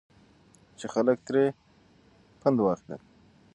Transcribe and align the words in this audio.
چې 0.79 0.85
خلک 0.93 1.17
ترې 1.27 1.43
پند 2.41 2.57
واخلي. 2.61 2.97